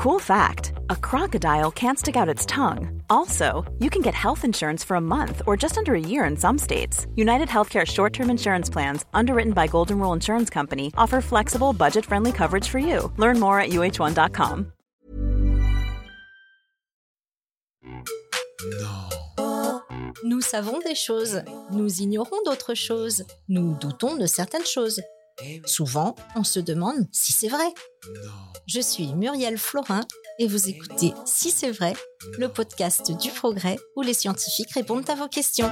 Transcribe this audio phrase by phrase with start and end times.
[0.00, 3.02] Cool fact a crocodile can't stick out its tongue.
[3.10, 6.38] Also, you can get health insurance for a month or just under a year in
[6.38, 7.06] some states.
[7.16, 12.06] United Healthcare short term insurance plans, underwritten by Golden Rule Insurance Company, offer flexible, budget
[12.06, 13.12] friendly coverage for you.
[13.18, 14.72] Learn more at uh1.com.
[20.24, 21.42] Nous savons des choses,
[21.72, 25.02] nous ignorons d'autres choses, nous doutons de certaines choses.
[25.64, 27.64] Souvent, on se demande si c'est vrai.
[28.66, 30.00] Je suis Muriel Florin
[30.38, 31.94] et vous écoutez Si c'est vrai,
[32.38, 35.70] le podcast du progrès où les scientifiques répondent à vos questions.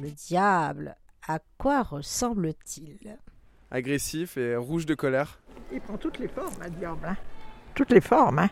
[0.00, 3.18] Le diable, à quoi ressemble-t-il?
[3.70, 5.40] Agressif et rouge de colère.
[5.72, 7.04] Il prend toutes les formes, un diable.
[7.06, 7.16] hein.
[7.74, 8.50] Toutes les formes, hein.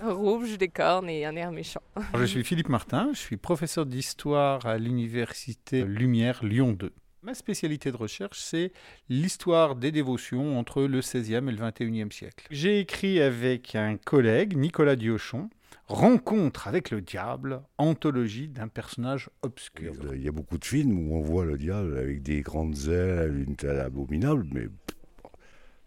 [0.00, 1.80] Rouge, des cornes et un air méchant.
[2.14, 6.92] Je suis Philippe Martin, je suis professeur d'histoire à l'université Lumière Lyon 2.
[7.22, 8.72] Ma spécialité de recherche, c'est
[9.08, 12.46] l'histoire des dévotions entre le XVIe et le XXIe siècle.
[12.50, 15.50] J'ai écrit avec un collègue, Nicolas Diochon,
[15.86, 19.94] Rencontre avec le diable, anthologie d'un personnage obscur.
[20.14, 23.44] Il y a beaucoup de films où on voit le diable avec des grandes ailes,
[23.48, 24.66] une telle abominable, mais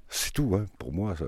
[0.09, 0.55] c'est tout.
[0.55, 0.65] hein.
[0.79, 1.25] Pour moi, ça-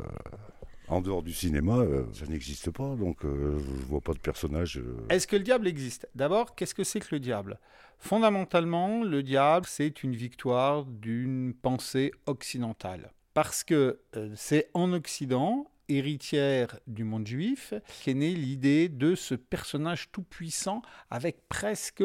[0.88, 4.78] en dehors du cinéma, euh, ça n'existe pas, donc euh, je vois pas de personnage.
[4.78, 6.08] euh, Est-ce que le diable existe?
[6.16, 7.60] D'abord, qu'est-ce que c'est que le diable?
[8.00, 13.12] Fondamentalement, le diable, c'est une victoire d'une pensée occidentale.
[13.34, 17.74] Parce que euh, c'est en Occident, héritière du monde juif,
[18.04, 22.04] qu'est née l'idée de ce personnage tout-puissant avec presque,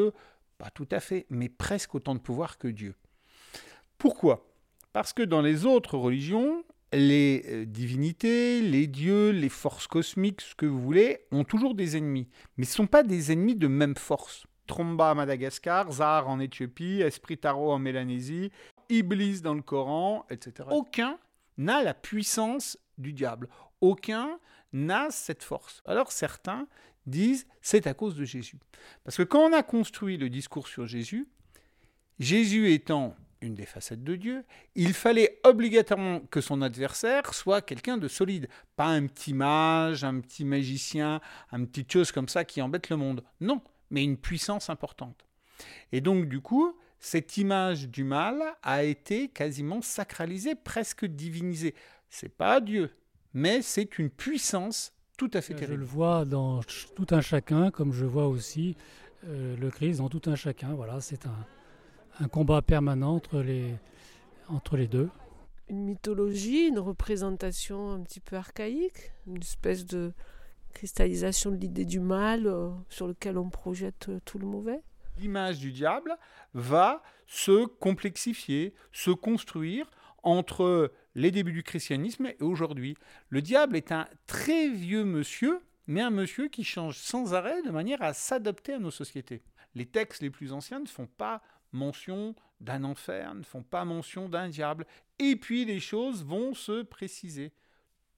[0.57, 2.95] pas tout à fait, mais presque autant de pouvoir que Dieu.
[3.97, 4.45] Pourquoi?
[4.93, 10.55] Parce que dans les autres religions, les euh, divinités, les dieux, les forces cosmiques, ce
[10.55, 12.27] que vous voulez, ont toujours des ennemis.
[12.57, 14.45] Mais ce ne sont pas des ennemis de même force.
[14.67, 18.51] Tromba à Madagascar, Zahar en Éthiopie, Esprit Tarot en Mélanésie,
[18.89, 20.69] Iblis dans le Coran, etc.
[20.71, 21.17] Aucun
[21.57, 23.49] n'a la puissance du diable.
[23.81, 24.39] Aucun
[24.73, 25.81] n'a cette force.
[25.85, 26.67] Alors certains
[27.05, 28.57] disent c'est à cause de Jésus.
[29.03, 31.27] Parce que quand on a construit le discours sur Jésus,
[32.19, 34.43] Jésus étant une des facettes de Dieu,
[34.75, 40.19] il fallait obligatoirement que son adversaire soit quelqu'un de solide, pas un petit mage, un
[40.19, 43.23] petit magicien, un petit chose comme ça qui embête le monde.
[43.39, 45.25] Non, mais une puissance importante.
[45.91, 51.75] Et donc du coup, cette image du mal a été quasiment sacralisée, presque divinisée.
[52.09, 52.91] C'est pas Dieu,
[53.33, 55.79] mais c'est une puissance tout à fait Je terrible.
[55.79, 56.61] le vois dans
[56.95, 58.75] tout un chacun, comme je vois aussi
[59.25, 60.73] euh, le Christ dans tout un chacun.
[60.73, 61.45] Voilà, c'est un,
[62.19, 63.75] un combat permanent entre les,
[64.47, 65.09] entre les deux.
[65.69, 70.13] Une mythologie, une représentation un petit peu archaïque, une espèce de
[70.73, 74.81] cristallisation de l'idée du mal euh, sur lequel on projette euh, tout le mauvais.
[75.17, 76.15] l'image du diable
[76.53, 79.89] va se complexifier, se construire
[80.23, 82.95] entre les débuts du christianisme et aujourd'hui.
[83.29, 87.71] Le diable est un très vieux monsieur, mais un monsieur qui change sans arrêt de
[87.71, 89.41] manière à s'adapter à nos sociétés.
[89.75, 91.41] Les textes les plus anciens ne font pas
[91.71, 94.85] mention d'un enfer, ne font pas mention d'un diable.
[95.19, 97.53] Et puis les choses vont se préciser.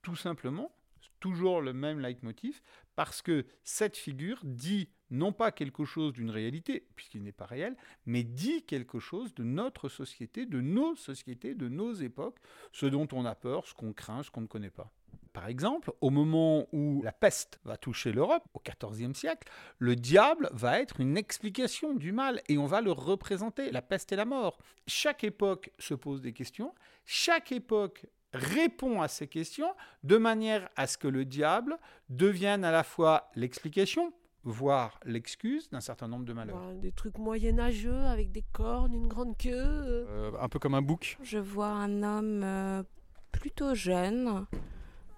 [0.02, 0.72] Tout simplement,
[1.20, 2.62] toujours le même leitmotiv,
[2.96, 7.76] parce que cette figure dit non pas quelque chose d'une réalité, puisqu'il n'est pas réel,
[8.06, 12.40] mais dit quelque chose de notre société, de nos sociétés, de nos époques,
[12.72, 14.92] ce dont on a peur, ce qu'on craint, ce qu'on ne connaît pas.
[15.34, 19.48] Par exemple, au moment où la peste va toucher l'Europe, au XIVe siècle,
[19.80, 24.12] le diable va être une explication du mal et on va le représenter, la peste
[24.12, 24.58] et la mort.
[24.88, 26.74] Chaque époque se pose des questions,
[27.06, 31.78] chaque époque répond à ces questions de manière à ce que le diable
[32.10, 34.14] devienne à la fois l'explication,
[34.44, 36.58] voire l'excuse d'un certain nombre de malheurs.
[36.58, 39.50] Voilà, des trucs moyenâgeux avec des cornes, une grande queue.
[39.54, 40.06] euh.
[40.10, 41.18] Euh, un peu comme un bouc.
[41.22, 42.84] Je vois un homme euh,
[43.32, 44.46] plutôt jeune,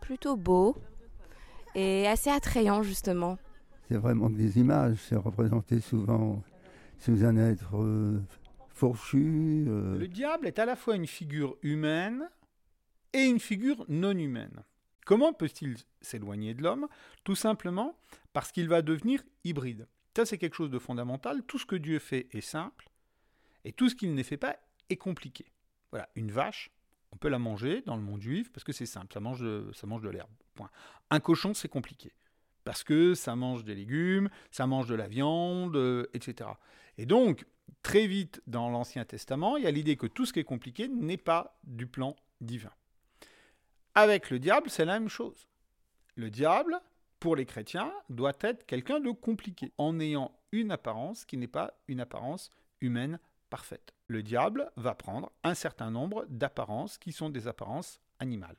[0.04, 0.76] plutôt beau
[1.76, 3.38] et assez attrayant justement.
[3.88, 6.44] C'est vraiment que des images, c'est représenté souvent
[7.00, 8.22] sous un être euh,
[8.70, 9.66] fourchu.
[9.68, 12.30] euh, Le diable est à la fois une figure humaine
[13.14, 14.64] et une figure non humaine.
[15.06, 16.88] Comment peut-il s'éloigner de l'homme?
[17.24, 17.96] Tout simplement
[18.32, 19.88] parce qu'il va devenir hybride.
[20.16, 21.44] Ça, c'est quelque chose de fondamental.
[21.44, 22.90] Tout ce que Dieu fait est simple,
[23.66, 24.56] et tout ce qu'il ne fait pas
[24.90, 25.46] est compliqué.
[25.92, 26.72] Voilà, une vache,
[27.14, 30.10] on peut la manger dans le monde juif parce que c'est simple, ça mange de,
[30.10, 30.32] l'herbe.
[31.12, 32.12] Un cochon, c'est compliqué
[32.64, 36.50] parce que ça mange des légumes, ça mange de la viande, euh, etc.
[36.98, 37.46] Et donc,
[37.84, 40.88] très vite dans l'Ancien Testament, il y a l'idée que tout ce qui est compliqué
[40.88, 42.72] n'est pas du plan divin.
[43.94, 45.48] Avec le diable, c'est la même chose.
[46.16, 46.80] Le diable,
[47.20, 51.74] pour les chrétiens, doit être quelqu'un de compliqué, en ayant une apparence qui n'est pas
[51.88, 52.50] une apparence
[52.82, 53.20] humaine
[54.08, 58.58] Le diable va prendre un certain nombre d'apparences qui sont des apparences animales.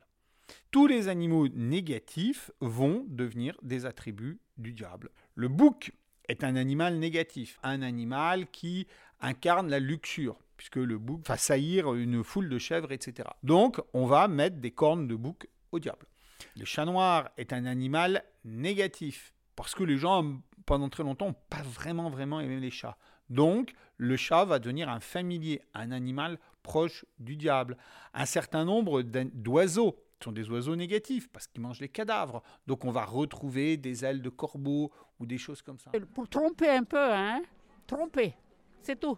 [0.71, 5.09] Tous les animaux négatifs vont devenir des attributs du diable.
[5.33, 5.91] Le bouc
[6.27, 8.87] est un animal négatif, un animal qui
[9.21, 13.29] incarne la luxure, puisque le bouc va saillir une foule de chèvres, etc.
[13.43, 16.07] Donc, on va mettre des cornes de bouc au diable.
[16.55, 21.35] Le chat noir est un animal négatif, parce que les gens, pendant très longtemps, n'ont
[21.49, 22.97] pas vraiment, vraiment aimé les chats.
[23.29, 27.77] Donc, le chat va devenir un familier, un animal proche du diable.
[28.13, 32.41] Un certain nombre d'oiseaux sont des oiseaux négatifs parce qu'ils mangent les cadavres.
[32.67, 35.91] Donc, on va retrouver des ailes de corbeau ou des choses comme ça.
[36.13, 37.41] Pour tromper un peu, hein
[37.87, 38.33] Tromper,
[38.81, 39.17] c'est tout.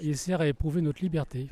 [0.00, 1.48] Il sert à éprouver notre liberté.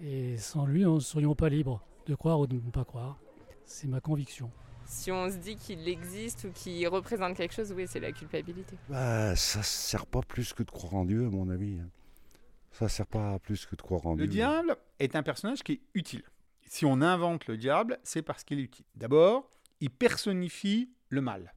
[0.00, 3.18] Et sans lui, nous ne serions pas libres de croire ou de ne pas croire.
[3.64, 4.50] C'est ma conviction.
[4.92, 8.76] Si on se dit qu'il existe ou qu'il représente quelque chose, oui, c'est la culpabilité.
[8.90, 11.78] Bah, ça sert pas plus que de croire en Dieu, à mon avis.
[11.80, 11.88] hein.
[12.72, 14.26] Ça sert pas plus que de croire en Le Dieu.
[14.40, 16.22] diable est un personnage qui est utile.
[16.66, 18.84] Si on invente le diable, c'est parce qu'il est utile.
[18.94, 19.48] D'abord,
[19.80, 21.54] il personnifie le mal.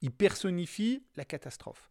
[0.00, 1.90] Il personnifie la catastrophe.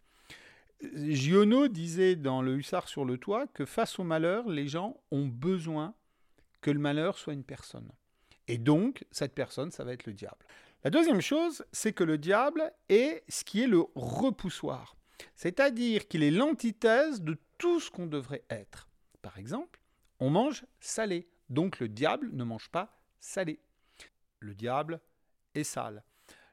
[0.82, 5.26] Giono disait dans Le Hussard sur le toit que face au malheur, les gens ont
[5.28, 5.94] besoin
[6.62, 7.90] que le malheur soit une personne.
[8.48, 10.46] Et donc, cette personne, ça va être le diable.
[10.88, 14.96] La deuxième chose, c'est que le diable est ce qui est le repoussoir.
[15.36, 18.88] C'est-à-dire qu'il est l'antithèse de tout ce qu'on devrait être.
[19.22, 19.82] Par exemple,
[20.22, 21.28] on mange salé.
[21.50, 23.60] Donc le diable ne mange pas salé.
[24.40, 25.02] Le diable
[25.56, 26.06] est sale.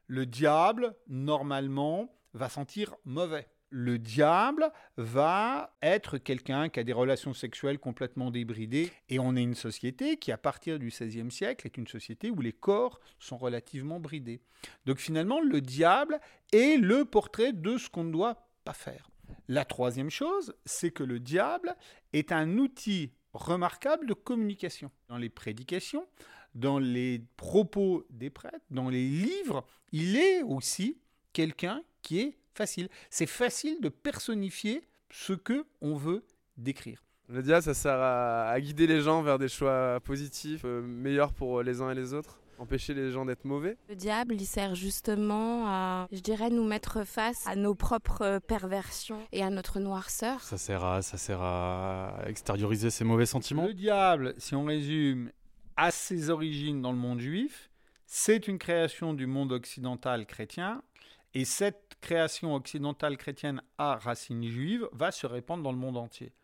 [0.08, 3.46] Le diable, normalement, va sentir mauvais.
[3.76, 8.92] Le diable va être quelqu'un qui a des relations sexuelles complètement débridées.
[9.08, 12.40] Et on est une société qui, à partir du XVIe siècle, est une société où
[12.40, 14.40] les corps sont relativement bridés.
[14.86, 16.20] Donc finalement, le diable
[16.52, 19.10] est le portrait de ce qu'on ne doit pas faire.
[19.48, 21.74] La troisième chose, c'est que le diable
[22.12, 24.92] est un outil remarquable de communication.
[25.08, 26.06] Dans les prédications,
[26.54, 30.96] dans les propos des prêtres, dans les livres, il est aussi
[31.32, 32.88] quelqu'un qui est facile.
[33.10, 36.24] C'est facile de personnifier ce que on veut
[36.56, 37.04] décrire.
[37.28, 41.32] Le diable, ça sert à, à guider les gens vers des choix positifs, euh, meilleurs
[41.32, 43.76] pour les uns et les autres, empêcher les gens d'être mauvais?
[43.88, 49.26] Le diable, il sert justement à, je dirais, nous mettre face à nos propres perversions
[49.32, 50.42] et à notre noirceur.
[50.42, 53.66] Ça sert à, ça sert à extérioriser ses mauvais sentiments?
[53.66, 55.32] Le diable, si on résume,
[55.76, 57.70] à ses origines dans le monde juif,
[58.06, 60.82] c'est une création du monde occidental chrétien,
[61.32, 66.34] et cette création occidentale chrétienne à racines juives va se répandre dans le monde entier.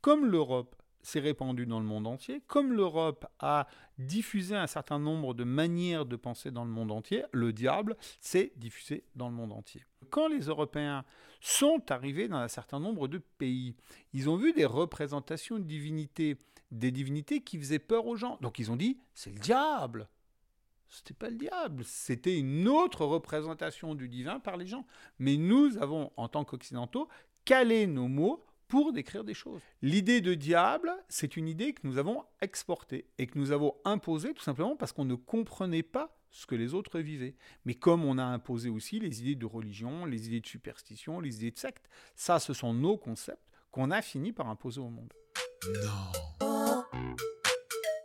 [0.00, 3.66] Comme l'Europe s'est répandue dans le monde entier, comme l'Europe a
[3.98, 8.52] diffusé un certain nombre de manières de penser dans le monde entier, le diable s'est
[8.56, 9.84] diffusé dans le monde entier.
[10.10, 11.04] Quand les Européens
[11.40, 13.74] sont arrivés dans un certain nombre de pays,
[14.12, 16.36] ils ont vu des représentations de divinités,
[16.70, 18.38] des divinités qui faisaient peur aux gens.
[18.40, 20.08] Donc ils ont dit, c'est le diable.
[20.88, 24.86] C'était pas le diable, c'était une autre représentation du divin par les gens.
[25.18, 27.08] Mais nous avons, en tant qu'occidentaux,
[27.44, 29.62] calé nos mots pour décrire des choses.
[29.82, 34.34] L'idée de diable, c'est une idée que nous avons exportée et que nous avons imposée
[34.34, 37.34] tout simplement parce qu'on ne comprenait pas ce que les autres vivaient.
[37.64, 41.36] Mais comme on a imposé aussi les idées de religion, les idées de superstition, les
[41.36, 45.12] idées de secte, ça, ce sont nos concepts qu'on a fini par imposer au monde.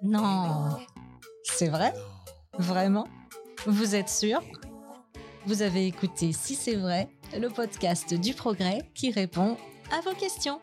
[0.01, 0.77] Non.
[1.43, 1.93] C'est vrai?
[2.59, 3.07] Vraiment
[3.65, 4.41] Vous êtes sûr?
[5.45, 9.57] Vous avez écouté Si c'est vrai, le podcast du progrès qui répond
[9.91, 10.59] à vos questions.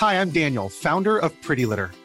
[0.00, 1.90] Hi, I'm Daniel, founder of Pretty Litter.